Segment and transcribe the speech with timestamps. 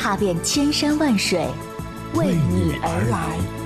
[0.00, 1.46] 踏遍千山万水，
[2.14, 3.59] 为你而来。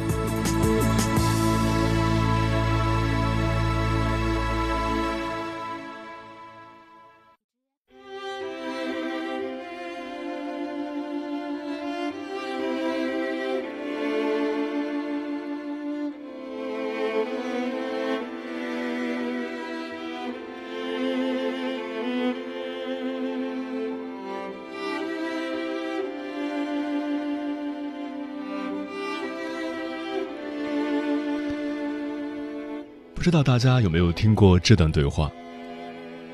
[33.24, 35.32] 知道大家有没有听过这段对话？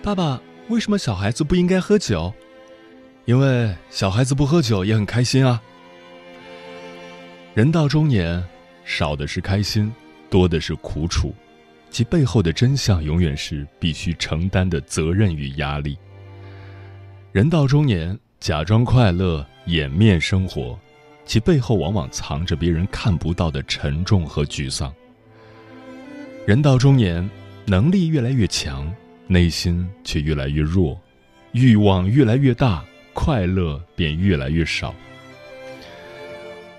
[0.03, 2.35] 爸爸，为什么小孩子不应该喝酒？
[3.27, 5.63] 因为小孩子不喝酒也很开心啊。
[7.55, 8.45] 人到中年，
[8.85, 9.93] 少的是开心，
[10.29, 11.33] 多的是苦楚，
[11.91, 15.97] 其背后的真相永远是必须承担的责任与压力。
[17.31, 20.77] 人到中年，假装快乐，掩面生活，
[21.25, 24.93] 其背后往往藏着别人看不到的沉重和沮丧。
[26.51, 27.31] 人到中年，
[27.65, 28.93] 能力越来越强，
[29.29, 31.01] 内心却越来越弱，
[31.53, 34.93] 欲望越来越大，快乐便越来越少。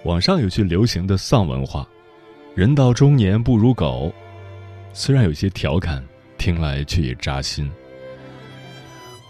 [0.04, 1.88] 网上有句流行的丧文化
[2.54, 4.14] ：“人到中年不如狗。”
[4.92, 6.04] 虽然有些调侃，
[6.38, 7.72] 听来却也扎心。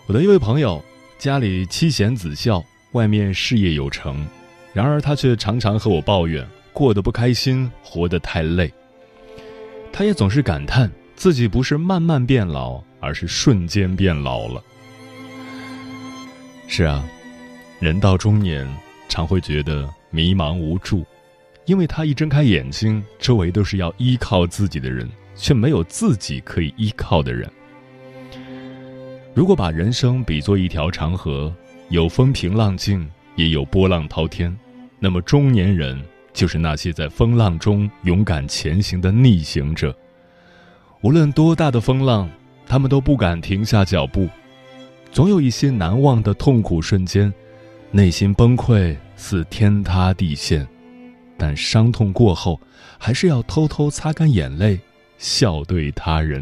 [0.07, 0.83] 我的一位朋友，
[1.19, 4.25] 家里妻贤子孝，外面事业有成，
[4.73, 8.73] 然而他却常常和我抱怨，过得不开心，活得太累。
[9.93, 14.63] 他也总是感叹自己不是慢慢变老，而是瞬间变老了。
[16.67, 17.03] 是啊，
[17.79, 18.67] 人到中年，
[19.09, 21.05] 常会觉得迷茫无助，
[21.65, 27.49] 因为他一睁开眼睛，周围都是要依靠自己的人，却没有自己可以依靠的人。
[29.33, 31.53] 如果把人生比作一条长河，
[31.89, 34.57] 有风平浪静，也有波浪滔天，
[34.97, 36.01] 那么中年人。
[36.33, 39.95] 就是那些在风浪中勇敢前行的逆行者，
[41.01, 42.29] 无论多大的风浪，
[42.65, 44.27] 他们都不敢停下脚步。
[45.11, 47.33] 总有一些难忘的痛苦瞬间，
[47.91, 50.65] 内心崩溃似天塌地陷，
[51.37, 52.59] 但伤痛过后，
[52.97, 54.79] 还是要偷偷擦干眼泪，
[55.17, 56.41] 笑对他人。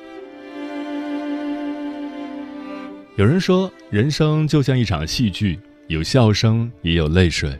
[3.21, 7.51] 有人说，人生就像一场戏剧，有笑声，也有泪水；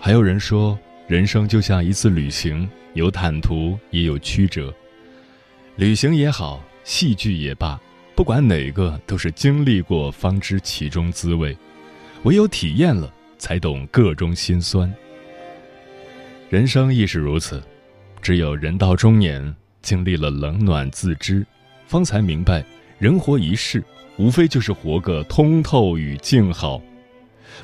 [0.00, 0.76] 还有人说，
[1.06, 4.74] 人生就像一次旅行，有坦途，也有曲折。
[5.76, 7.80] 旅行也好，戏剧也罢，
[8.16, 11.56] 不管哪个，都是经历过方知其中滋味，
[12.24, 14.92] 唯有体验了，才懂个中辛酸。
[16.50, 17.62] 人生亦是如此，
[18.20, 21.46] 只有人到中年，经历了冷暖自知，
[21.86, 22.64] 方才明白，
[22.98, 23.80] 人活一世。
[24.18, 26.80] 无非就是活个通透与静好，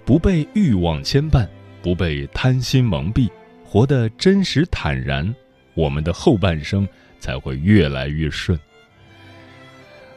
[0.04, 1.46] 不被欲望牵绊，
[1.82, 3.30] 不被贪心蒙蔽，
[3.64, 5.34] 活得真实坦然，
[5.74, 6.88] 我们的后半生
[7.20, 8.58] 才会越来越顺。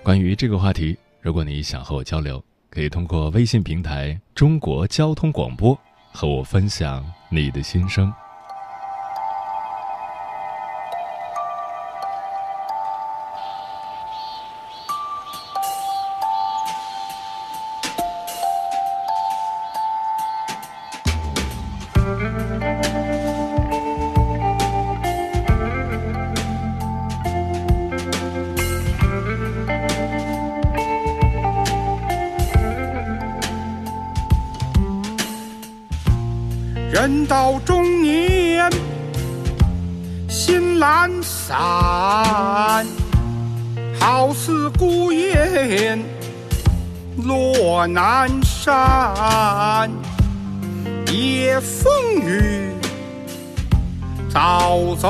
[0.01, 5.77] 关于这个话题，如果你想和我交流，可以通过微信平台“中国交通广播”
[6.11, 8.11] 和我分享你的心声。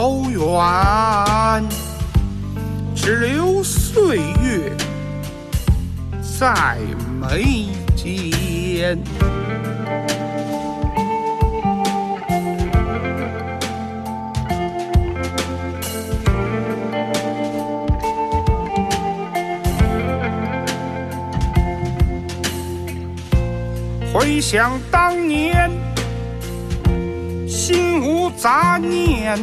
[0.01, 1.63] 早走远，
[2.95, 4.75] 只留岁月
[6.39, 6.79] 在
[7.19, 8.97] 眉间。
[24.11, 25.69] 回想当年，
[27.47, 29.37] 心无杂念，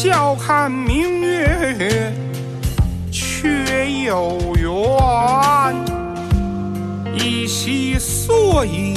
[0.00, 2.12] 笑看明月，
[3.10, 5.74] 却有缘。
[7.16, 8.94] 一夕所以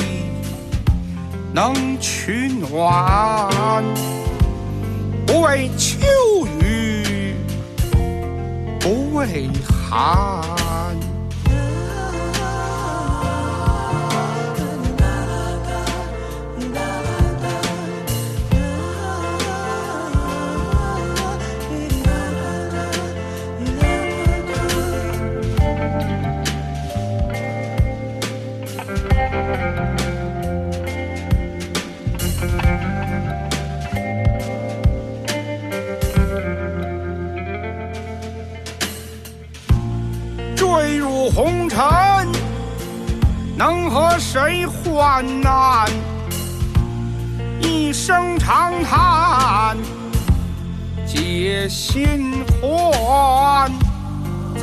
[1.51, 3.83] 能取暖，
[5.25, 5.97] 不畏秋
[6.59, 7.33] 雨，
[8.79, 9.49] 不畏
[9.89, 10.39] 寒。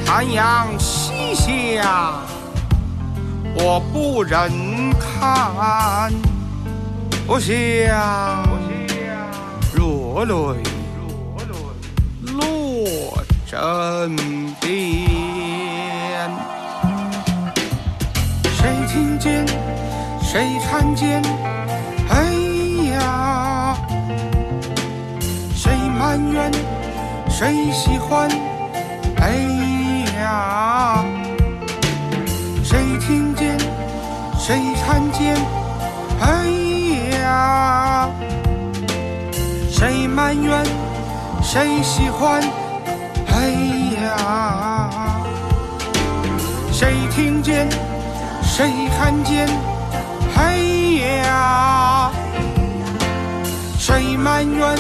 [0.09, 1.37] 残阳西
[1.77, 2.15] 下，
[3.57, 4.51] 我不忍
[4.99, 6.11] 看，
[7.27, 7.55] 不想
[9.75, 10.35] 若泪
[12.33, 14.17] 落枕
[14.63, 16.31] 边。
[18.57, 19.47] 谁听见？
[20.23, 21.23] 谁看见？
[22.09, 22.33] 哎
[22.95, 23.77] 呀！
[25.55, 26.51] 谁埋怨？
[27.29, 28.27] 谁喜欢？
[30.39, 31.05] 哎呀！
[32.63, 33.59] 谁听见？
[34.39, 34.57] 谁
[34.87, 35.35] 看见？
[36.21, 36.47] 哎
[37.19, 38.09] 呀！
[39.69, 40.65] 谁埋怨？
[41.43, 42.41] 谁喜欢？
[43.27, 43.51] 哎
[44.05, 44.91] 呀！
[46.73, 47.69] 谁听见？
[48.43, 49.49] 谁看见？
[50.37, 50.57] 哎
[51.25, 52.11] 呀！
[53.77, 54.79] 谁埋怨？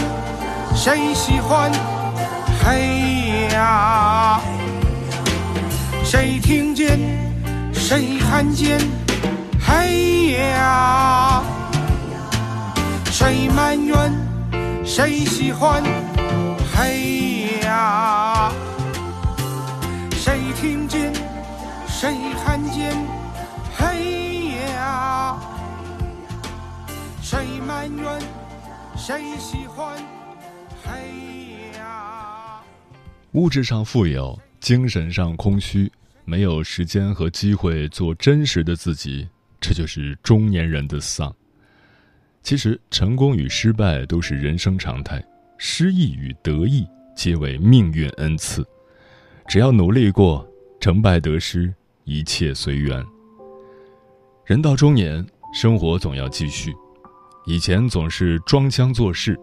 [0.74, 1.72] 谁喜欢？
[2.64, 2.78] 哎
[3.52, 4.40] 呀！
[6.10, 6.98] 谁听见？
[7.74, 8.80] 谁看见？
[9.60, 11.44] 嘿呀！
[13.10, 14.10] 谁埋怨？
[14.86, 15.82] 谁喜欢？
[16.74, 18.50] 嘿呀！
[20.12, 21.12] 谁听见？
[21.86, 22.96] 谁看见？
[23.76, 25.38] 嘿呀！
[27.20, 28.18] 谁埋怨？
[28.96, 29.94] 谁喜欢？
[30.82, 32.62] 嘿呀！
[33.32, 35.92] 物质上富有，精神上空虚，
[36.28, 39.26] 没有时间和机会做真实的自己，
[39.58, 41.34] 这就是中年人的丧。
[42.42, 45.24] 其实，成功与失败都是人生常态，
[45.56, 46.86] 失意与得意
[47.16, 48.62] 皆为命运恩赐。
[49.46, 50.46] 只要努力过，
[50.78, 53.02] 成败得失一切随缘。
[54.44, 56.74] 人到中年，生活总要继续。
[57.46, 59.34] 以前总是装腔作势，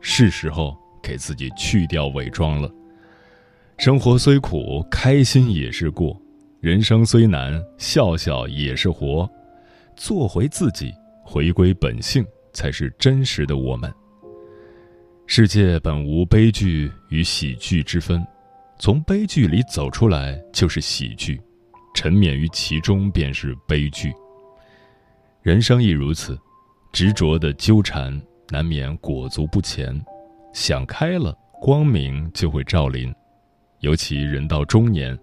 [0.00, 2.68] 是时候给自己去掉伪装了。
[3.78, 6.20] 生活虽苦，开心也是过；
[6.64, 9.30] 人生虽难，笑笑也是活。
[9.96, 13.92] 做回自己，回归本性，才是真实的我们。
[15.26, 18.26] 世界本无悲剧与喜剧之分，
[18.78, 21.38] 从悲剧里走出来就是喜剧，
[21.94, 24.10] 沉湎于其中便是悲剧。
[25.42, 26.34] 人生亦如此，
[26.94, 28.18] 执着的纠缠
[28.48, 29.94] 难免裹足不前，
[30.54, 33.14] 想开了，光明就会照临。
[33.80, 35.14] 尤其人到中年，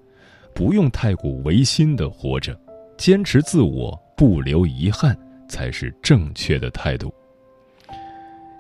[0.54, 2.58] 不用太过违心的活着，
[2.98, 5.18] 坚持自我，不留遗憾，
[5.48, 7.14] 才是正确的态度。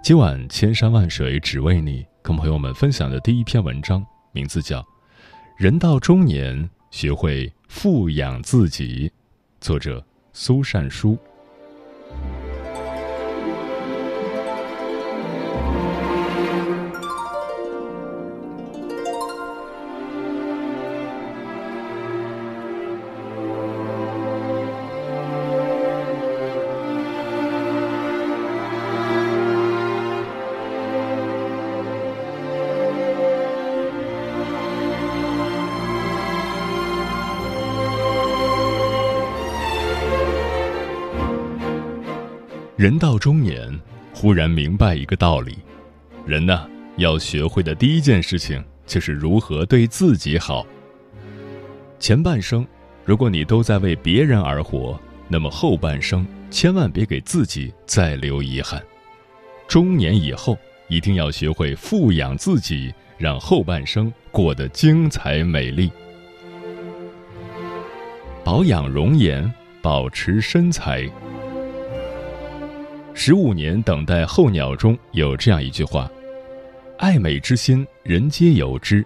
[0.03, 4.79] 今晚千山万水只为你，跟朋友们分享的第一篇文章，名字叫
[5.57, 9.07] 《人到中年学会富养自己》，
[9.59, 11.17] 作者苏善书。
[42.81, 43.79] 人到中年，
[44.11, 45.55] 忽然明白一个道理：
[46.25, 50.65] 人呢，要学会的第一件事情就是如何对自己好。
[51.99, 52.65] 前半生，
[53.05, 58.81] 如果你都在为别人而活，那么后半生千万别给自己再留遗憾。
[59.67, 60.57] 中年以后，
[60.87, 65.91] 一定要学会富养自己，让后半生过得精彩美丽。
[68.43, 71.07] 保养容颜，保持身材。
[73.13, 76.09] 十五年等待候鸟中有这样一句话
[76.97, 79.05] ：“爱美之心，人皆有之。”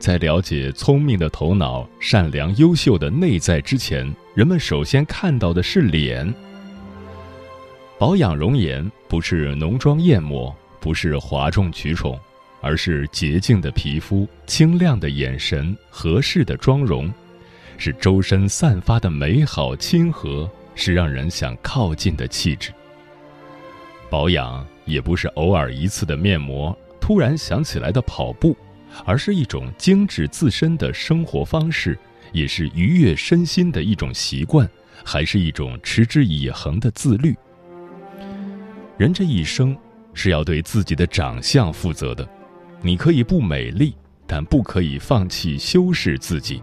[0.00, 6.32] 在了解聪明的头脑、善良优秀的内在之前，人们首先看到的是脸。
[7.98, 12.18] 保养容颜不是浓妆艳抹，不是哗众取宠，
[12.60, 17.12] 而是洁净的皮肤、清亮的眼神、合适的妆容，
[17.78, 22.72] 是周身散发的美好亲和，是让人想靠近的气质。
[24.14, 28.56] 保养也不是偶尔一次的面膜，突然想起来的跑步。
[29.04, 31.98] 而是一种精致自身的生活方式，
[32.30, 34.70] 也是愉悦身心的一种习惯，
[35.04, 37.34] 还是一种持之以恒的自律。
[38.96, 39.76] 人这一生
[40.12, 42.24] 是要对自己的长相负责的，
[42.82, 43.96] 你可以不美丽，
[44.28, 46.60] 但不可以放弃修饰自己。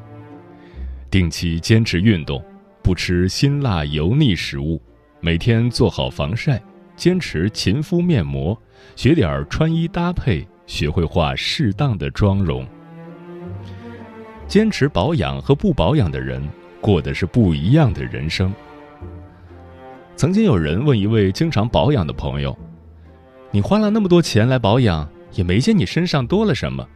[1.10, 2.41] 定期坚持运动，
[2.81, 4.81] 不吃辛辣油腻食物，
[5.20, 6.63] 每天做好防晒，
[7.01, 8.55] 坚持勤敷面膜，
[8.96, 10.48] 学点穿衣搭配。
[10.67, 12.63] 学会化适当的妆容，
[14.48, 16.48] 坚持保养和不保养的人
[16.79, 18.53] 过的是不一样的人生。
[20.15, 22.55] 曾经有人问一位经常保养的朋友
[23.50, 26.88] ：“你花了那么多钱来保养，也没见你身上多了什么。”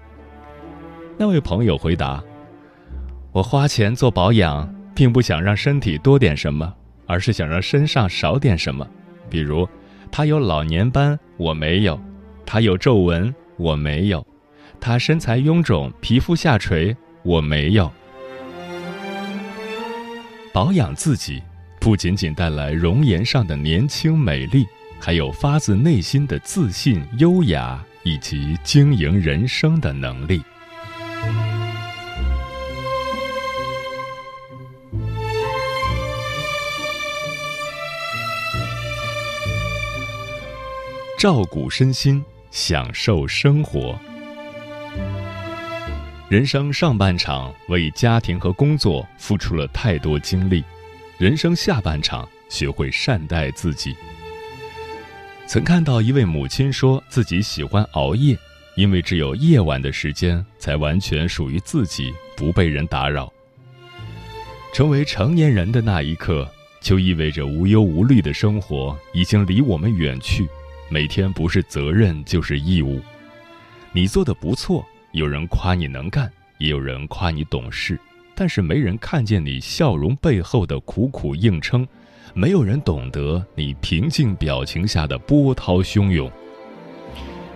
[1.17, 2.24] 那位朋友回答
[3.33, 6.71] ：“我花钱做保养，并不想让身体多点什么，
[7.07, 8.88] 而是想让身上少点什么。
[9.27, 9.67] 比如，
[10.12, 12.00] 他有老年斑，我没有；
[12.45, 14.27] 他有皱纹。”我没有，
[14.81, 16.93] 他身材臃肿，皮肤下垂，
[17.24, 17.89] 我没有。
[20.51, 21.41] 保养自己，
[21.79, 24.67] 不仅仅带来容颜上的年轻美丽，
[25.00, 30.41] 还有发自内心的自信、优雅以及经营人生的能力。
[41.17, 42.24] 照顾身心。
[42.51, 44.00] 享受生活。
[46.29, 50.63] 人生上半场为家庭和工作付出了太多精力，
[51.17, 53.93] 人生下半场学会善待自己。
[55.45, 58.38] 曾看到一位母亲说自己喜欢熬夜，
[58.77, 63.29] 因为只有夜晚的时间才完全属于自己，不被人打扰。
[64.74, 70.48] 成为成年人的那一刻，就意味着无忧无虑的生活已经离我们远去。
[70.87, 73.01] 每天不是责任就是义务，
[73.91, 77.99] 你做的不错，有人夸你能干，也有人夸你懂事，
[78.35, 81.87] 但是没人看见你笑容背后的苦苦硬撑，
[82.35, 86.31] 没有人懂得你平静表情下的波涛汹涌。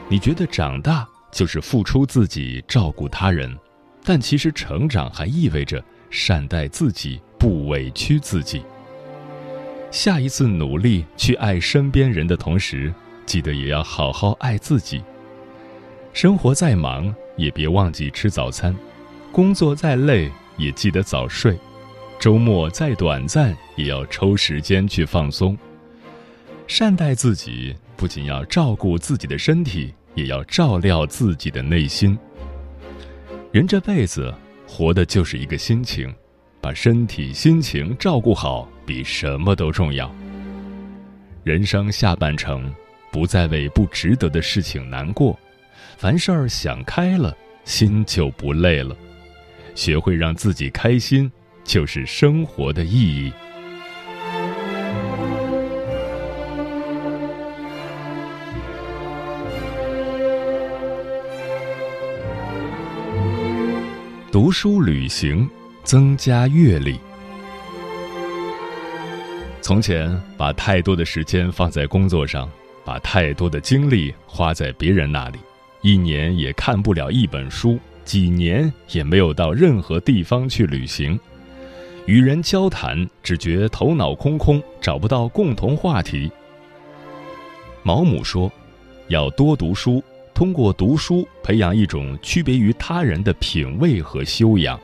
[0.10, 3.56] 你觉得长大就是付出自己照顾他人，
[4.04, 8.64] 但其实成长还意味着善待自己，不委屈自己。
[9.92, 12.92] 下一次努力去爱身边人的同时。
[13.30, 15.04] 记得也要好好爱自己。
[16.14, 18.74] 生活再忙，也别忘记吃早餐；
[19.32, 21.54] 工作再累，也记得早睡；
[22.20, 25.56] 周末再短暂，也要抽时间去放松。
[26.66, 32.18] 善待自己，不仅要照顾自己的身体，也要照料自己的内心。
[33.52, 34.34] 人这辈子
[34.68, 36.12] 活的就是一个心情，
[36.60, 40.12] 把身体、心情照顾好，比什么都重要。
[41.44, 42.74] 人生下半程。
[43.12, 45.38] 不再为不值得的事情难过，
[45.98, 47.36] 凡事儿想开了，
[47.66, 48.96] 心就不累了。
[49.76, 51.32] 学会让自己开心，
[51.64, 53.32] 就是生活的意义。
[64.32, 65.50] 读书、旅行，
[65.84, 67.00] 增加阅历。
[69.62, 72.50] 从前，把太多的时间放在工作上。
[72.86, 75.40] 把太多的精力花在别人那里，
[75.82, 81.20] 一年也看不了一本书，几年也没有到任何地方去旅行，
[82.06, 86.32] 与人交谈只觉头脑空空，找不到共同话题。
[87.84, 88.52] 毛姆说
[89.08, 94.80] ：“要多读书，通过读书培养一种区别于他人的品味和修养。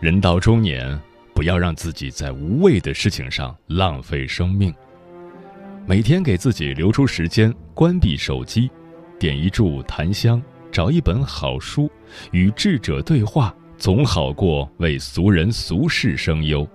[0.00, 0.98] 人到中年，
[1.34, 4.72] 不要让自己在无谓的事情上浪费生命。”
[5.88, 8.70] 每天给自己留出时间，关闭手机，
[9.18, 11.90] 点一炷檀香，找一本好书，
[12.30, 16.68] 与智者对话，总好过为俗人俗事生忧。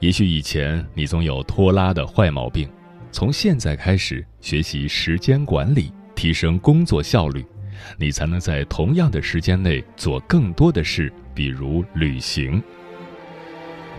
[0.00, 2.68] 也许以前你总有拖拉的坏毛病，
[3.12, 7.46] 从现在开始学习时间管理，提升工作效率，
[7.96, 12.60] 你才能在同样的时间内做更多的事，比如旅行。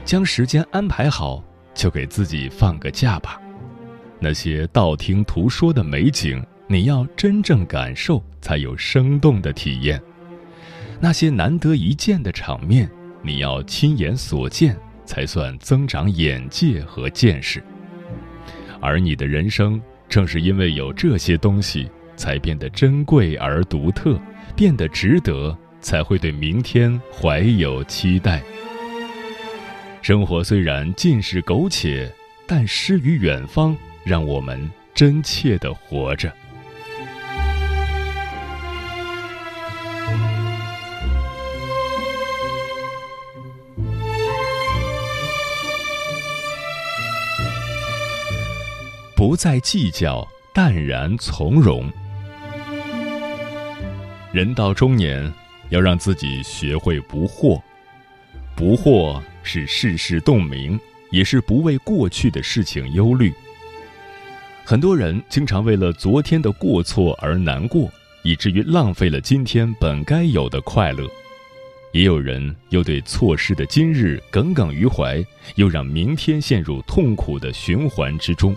[0.04, 1.42] 将时间安排好，
[1.74, 3.42] 就给自己放个假吧。
[4.22, 10.00] 那些道听途说的美景，你要真正感受，才有生动的体验；
[11.00, 12.90] 那些难得一见的场面，
[13.22, 14.78] 你要亲眼所见。
[15.04, 17.62] 才算增长眼界和见识，
[18.80, 24.18] 而你的人生正是因为有这些东西，才变得珍贵而独特，
[24.56, 28.42] 变得值得，才会对明天怀有期待。
[30.02, 32.10] 生活虽然尽是苟且，
[32.48, 36.32] 但诗与远方，让我们真切的活着。
[49.16, 51.88] 不再计较，淡然从容。
[54.34, 55.32] 人到中年，
[55.70, 57.62] 要让自己学会不惑。
[58.56, 60.80] 不惑是世事洞明，
[61.12, 63.32] 也是不为过去的事情忧虑。
[64.64, 67.92] 很多人经常为了昨天的过错而难过，
[68.24, 71.06] 以至于浪费了今天本该有的快乐；
[71.92, 75.24] 也有人又对错失的今日耿耿于怀，
[75.56, 78.56] 又让明天陷入痛苦的循环之中。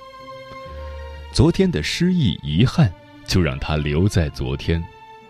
[1.33, 2.93] 昨天的失意、遗憾，
[3.27, 4.83] 就让它留在昨天。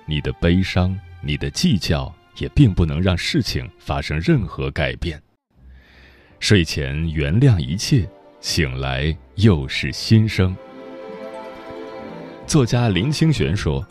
[0.05, 5.19] 你的悲伤、你的计较，也并不能让事情发生任何改变。
[6.41, 8.07] 睡前原谅一切，
[8.45, 10.55] 醒来又是新生。
[12.47, 13.83] 作家林清玄说：“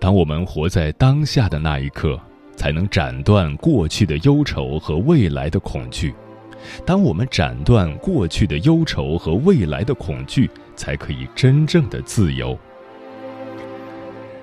[0.00, 2.20] 当我们活在当下的那一刻，
[2.56, 6.12] 才能斩断过去的忧愁和未来的恐惧。
[6.84, 12.58] 当我们斩断过去的忧愁和未来的恐惧。”才可以真正的自由。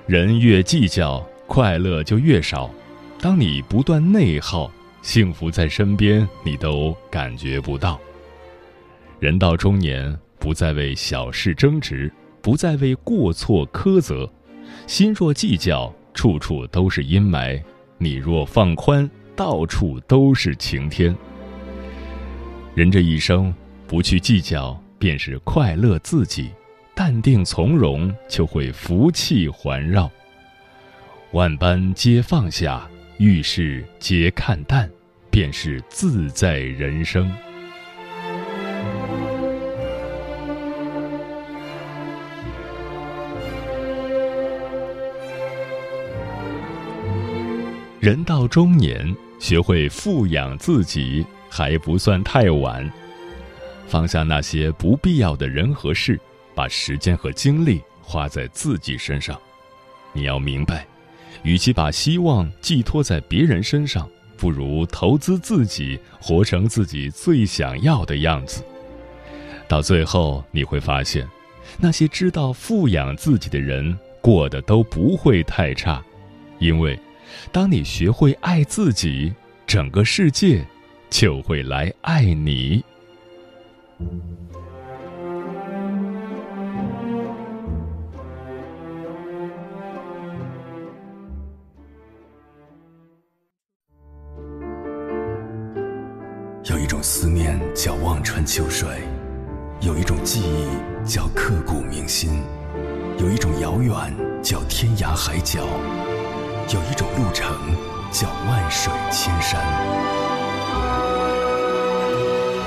[0.04, 2.68] 人越计较，快乐就越少。
[3.20, 4.68] 当你不断内耗，
[5.00, 8.00] 幸福在身边，你都感觉不到。
[9.20, 14.30] 人到中年，不再为小事争执，不再为过错苛责。
[14.86, 17.62] 心若计较，处处都是阴霾；
[17.98, 21.14] 你若放宽，到处都是晴天。
[22.74, 23.54] 人这一生，
[23.86, 24.78] 不去计较。
[24.96, 26.50] 便是快乐自己，
[26.94, 30.10] 淡定从容，就会福气环绕。
[31.32, 34.88] 万般皆放下，遇事皆看淡，
[35.30, 37.30] 便是自在人生。
[48.04, 52.92] 人到中年，学会富养自己，还不算太晚。
[53.86, 56.20] 放下那些不必要的人和事，
[56.54, 59.40] 把时间和精力花在自己身上。
[60.12, 60.86] 你要明白，
[61.44, 68.62] 与其把希望寄托在别人身上，不如投资自己，活成自己最想要的样子。
[69.66, 71.26] 到最后，你会发现，
[71.78, 76.04] 那些知道富养自己的人，过得都不会太差。
[76.58, 76.98] 因为，
[77.52, 79.32] 当你学会爱自己，
[79.66, 80.64] 整个世界
[81.10, 82.84] 就会来爱你。
[96.64, 98.88] 有一种思念叫望穿秋水，
[99.80, 102.42] 有一种记忆叫刻骨铭心，
[103.18, 103.92] 有一种遥远
[104.42, 105.62] 叫天涯海角，
[106.72, 107.54] 有一种路程
[108.10, 109.60] 叫万水千山。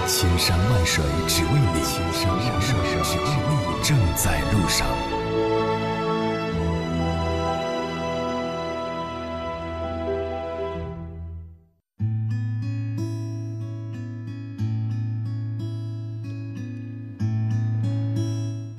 [0.08, 4.88] 千山万水只为你，千山万水只为你，正在路上。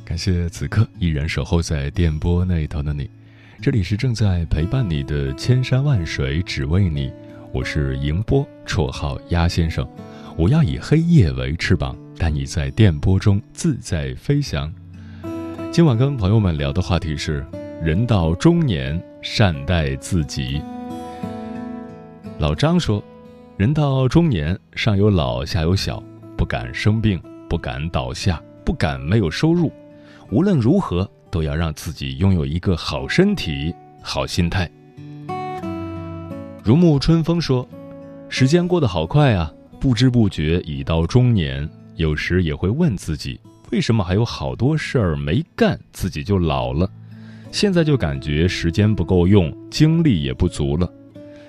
[0.05, 3.09] 感谢此刻依然守候在电波那一头的你，
[3.61, 7.13] 这里是正在陪伴你的千山万水只为你，
[7.53, 9.87] 我是迎波，绰号鸭先生。
[10.37, 14.73] 我要以黑夜为翅膀，带你在电波中自在飞翔。
[15.73, 17.45] 今晚跟朋友们聊的话题是：
[17.83, 20.63] 人到中年，善待自己。
[22.39, 23.03] 老张说
[23.59, 26.01] ：“人到中年，上有老，下有小，
[26.37, 29.73] 不敢生病，不敢倒下，不敢没有收入。
[30.31, 34.71] 无论如何，都要让自己拥有一个好身体、好心态。
[36.65, 37.67] 如沐春风说
[38.29, 41.69] ：“时间过得好快啊，不知不觉已到中年。
[41.97, 43.41] 有时也会问自己，
[43.73, 46.89] 为什么还有好多事儿没干，自己就老了？
[47.51, 50.89] 现在就感觉时间不够用，精力也不足了。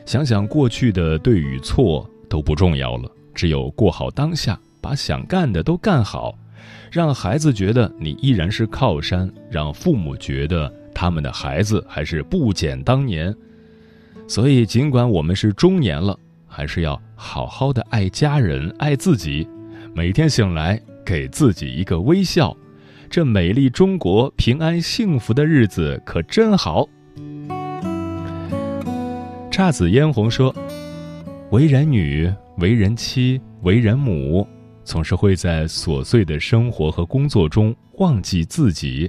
[0.05, 6.35] 想想过去的对与错都不重要了，只有过好当下，把想干的都干好。”
[6.91, 13.33] 让孩子觉得你依然是靠山，让父母觉得他们的孩子还是不减当年。
[14.27, 16.17] 所以，尽管我们是中年了，
[16.47, 19.47] 还是要好好的爱家人、爱自己。
[19.95, 22.55] 每天醒来，给自己一个微笑，
[23.09, 26.87] 这美丽中国平安幸福的日子可真好。
[29.51, 30.55] 姹紫嫣红说
[31.49, 34.47] ：“为人女，为人妻，为人母。”
[34.89, 39.07] 总是会在琐碎的生活和工作中忘记自己，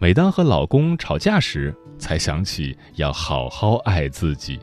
[0.00, 4.58] 每当和老公吵架时，才想起要好好爱自己。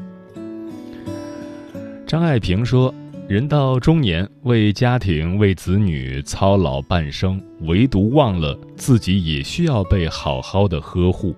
[2.05, 2.93] 张爱萍说
[3.25, 11.33] ：“人到中年，为家庭、为子女操劳半生，唯独忘了自己也需要被好好的呵护。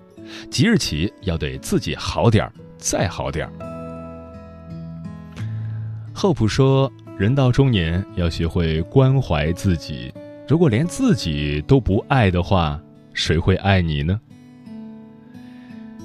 [0.50, 3.52] 即日起，要对自己好点儿，再好点儿。”
[6.12, 6.92] 厚朴说。
[7.18, 10.14] 人到中年，要学会关怀自己。
[10.50, 12.78] 如果连自己都不爱的话，
[13.14, 14.20] 谁会爱你呢？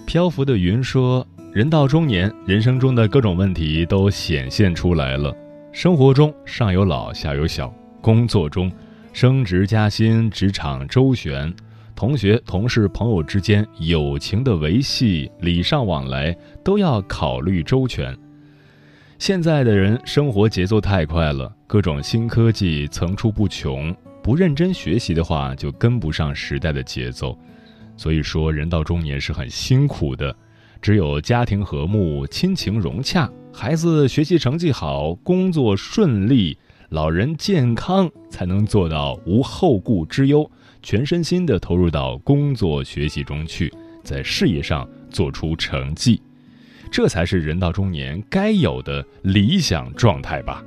[0.06, 5.34] 漂浮的云说：“人到中年，人生中的各种问题都显现出来了。
[5.72, 7.66] 生活中上有老，下有小；
[8.00, 8.70] 工作中
[9.12, 11.52] 升职加薪，职场周旋；
[11.96, 18.16] 同学、同事、朋友之间友情的维系，礼尚往来，都要考虑周全。”
[19.20, 27.38] 现在的人生活节奏太快了，各种新科技层出不穷，不认真学习的话就跟不上时代的节奏。
[27.98, 30.34] 所以说，人到中年是很辛苦的。
[30.80, 36.56] 只有家庭和睦、亲情融洽，孩子学习成绩好、工作顺利、
[36.88, 40.50] 老人健康，才能做到无后顾之忧，
[40.82, 43.70] 全身心的投入到工作学习中去，
[44.02, 46.22] 在事业上做出成绩。
[46.90, 50.64] 这才是人到中年该有的理想状态吧。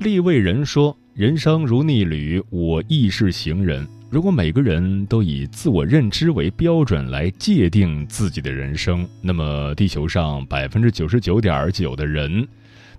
[0.00, 3.86] 立位人说：“人生如逆旅，我亦是行人。
[4.08, 12.46] 如果每个人都以自我认知为标准来界定自己的人生，那么地球上百分之九十九点九的人，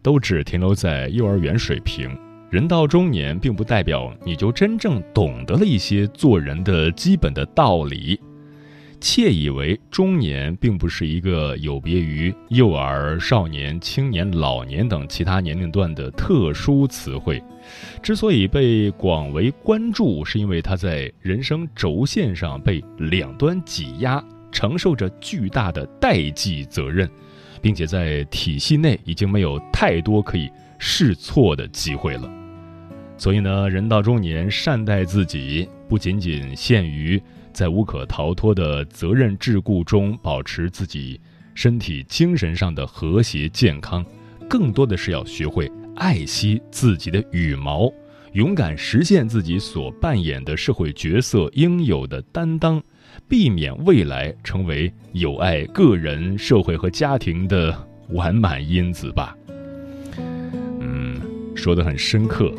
[0.01, 2.17] 都只停留在幼儿园水平。
[2.49, 8.19] 人到中年，并不代表你就真正懂得了一些做人的基本的道理。”
[9.01, 17.41] 窃以为中年并不是一个有别于幼儿、少年、青年、老年等其他年龄段的特殊词汇，
[18.03, 27.09] 之所以被广为关注，是因为它在人生轴线上被两端挤压，承受着巨大的代际责任，
[27.59, 32.31] 并且在体系内已经没有太多可以试错的机会了。
[33.17, 37.19] 所以呢，人到中年，善待自己，不仅仅限于。
[37.53, 41.19] 在无可逃脱的责任桎梏中，保持自己
[41.53, 44.05] 身体、精神上的和谐健康，
[44.49, 47.91] 更多的是要学会爱惜自己的羽毛，
[48.33, 52.81] 勇敢实现自己所扮演的社会角色应有的担当，
[53.27, 57.77] 避免未来成为有碍个人、社会和家庭的
[58.09, 59.35] 完满因子吧。
[60.79, 61.21] 嗯，
[61.55, 62.53] 说的很深刻。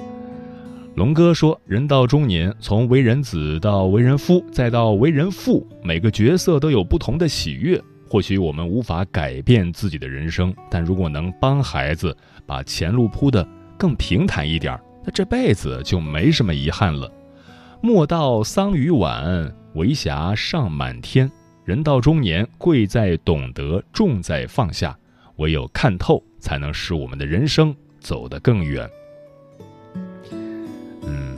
[0.95, 7.83] 龙哥说：“人到中年，从为人子到为人夫，再到为人父，每个角色都有不同的喜悦。
[8.07, 13.47] 或许我们无法改变自己的人生，但如果能帮孩子把前路铺得
[13.79, 17.11] 更平坦一点，那这辈子就没什么遗憾了。
[17.81, 21.31] 莫道桑榆晚，为霞尚满天。
[21.65, 24.95] 人到中年，贵在懂得，重在放下。
[25.37, 28.87] 唯有看透，才能使我们的人生走得更远。”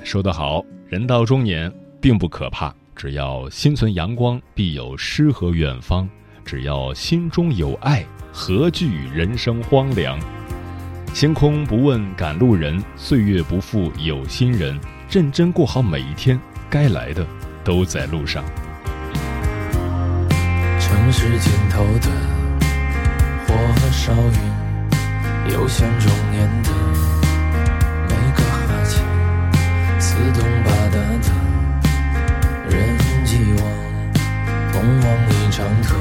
[0.04, 6.06] 说得好，人到中年并不可怕，只要心存阳光，必有诗和远方；
[6.44, 10.20] 只要心中有爱，何惧人生荒凉？
[11.14, 14.78] 星空不问赶路人，岁月不负有心人。
[15.10, 16.38] 认真过好每一天，
[16.68, 17.26] 该来的
[17.64, 18.44] 都在路上。
[20.78, 22.10] 城市尽头的
[23.46, 23.54] 火
[23.90, 27.13] 烧云，又像中年的。
[30.14, 31.28] 四通八达的
[32.70, 32.74] 人
[33.24, 33.62] 际网，
[34.72, 35.98] 通往你长腿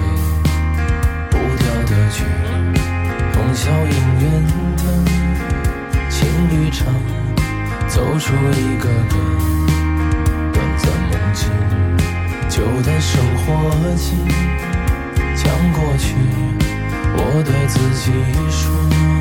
[1.32, 2.24] 不掉的局，
[3.34, 4.24] 通宵影院
[4.78, 4.82] 的
[6.12, 6.86] 情侣场，
[7.88, 9.16] 走出一个个
[10.54, 11.50] 短暂梦境，
[12.50, 14.16] 旧的生活镜
[15.36, 16.14] 将过去，
[17.16, 18.12] 我对自己
[18.52, 19.13] 说。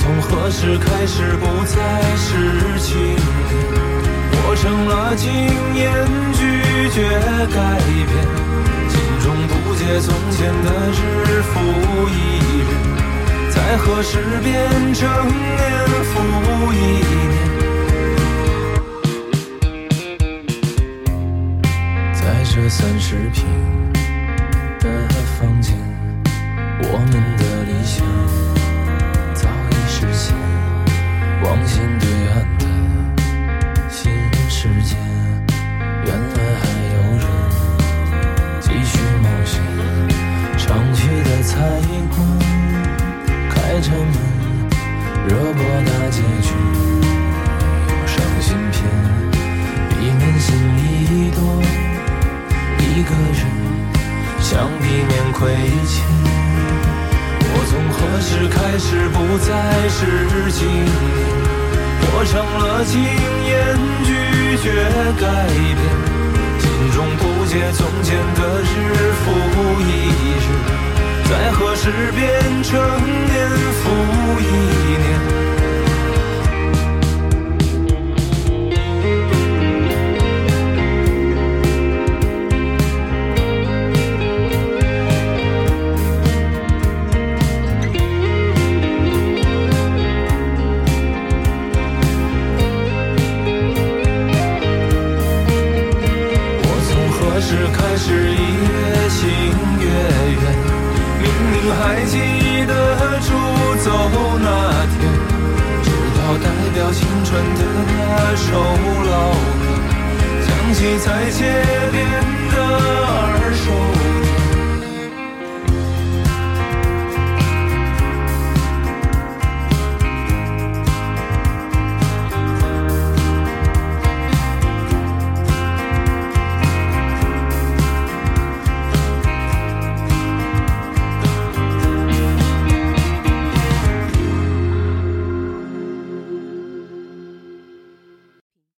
[0.00, 1.76] 从何时开始不再
[2.16, 3.16] 是情？
[4.30, 5.30] 我成了经
[5.74, 5.84] 验，
[6.32, 6.40] 拒
[6.90, 6.96] 绝
[7.52, 7.56] 改
[8.06, 8.10] 变，
[8.88, 11.50] 心中不解从前的日复
[12.08, 12.16] 一
[12.64, 12.66] 日，
[13.50, 14.54] 在何时变
[14.94, 15.36] 成年
[16.04, 16.10] 复
[16.72, 16.76] 一
[17.28, 17.36] 年？
[22.14, 23.44] 在这三十平
[24.80, 24.84] 的
[25.38, 25.76] 房间，
[26.82, 27.96] 我们的理想。
[31.40, 32.57] 光线对岸。